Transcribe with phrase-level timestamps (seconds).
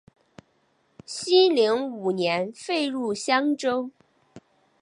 [1.05, 3.91] 熙宁五年废入襄州。